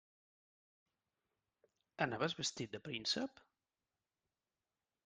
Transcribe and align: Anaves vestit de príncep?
Anaves 2.07 2.37
vestit 2.41 2.75
de 2.77 2.83
príncep? 2.89 3.47